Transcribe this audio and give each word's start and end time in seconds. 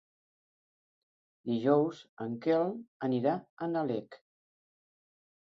Dijous 1.49 2.01
en 2.27 2.33
Quel 2.47 2.73
anirà 3.09 3.37
a 3.67 3.71
Nalec. 3.75 4.19